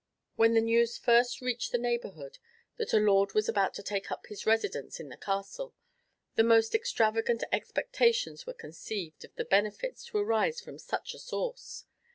[0.35, 2.39] When the news first reached the neighborhood
[2.77, 5.75] that a lord was about to take up his residence in the Castle,
[6.33, 11.85] the most extravagant expectations were conceived of the benefits to arise from such a source.